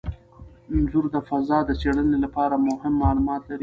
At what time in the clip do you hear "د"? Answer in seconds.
1.15-1.17, 1.65-1.69